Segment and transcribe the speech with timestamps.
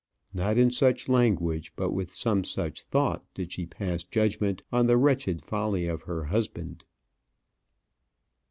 [0.33, 4.97] Not in such language, but with some such thought, did she pass judgment on the
[4.97, 6.83] wretched folly of her husband.